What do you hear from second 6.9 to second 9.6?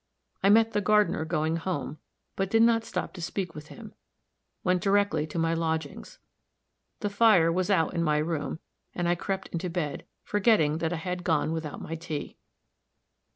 The fire was out in my room, and I crept